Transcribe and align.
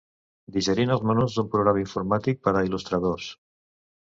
Digerint 0.55 0.93
els 0.95 1.03
menús 1.09 1.35
d'un 1.35 1.51
programa 1.55 1.81
informàtic 1.83 2.41
per 2.49 2.55
a 2.55 2.65
il·lustradors. 2.71 3.29